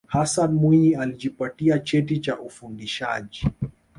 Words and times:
hassan 0.07 0.53
mwinyi 0.53 0.95
alijipatia 0.95 1.79
cheti 1.79 2.19
cha 2.19 2.39
ufundishaji 2.39 3.47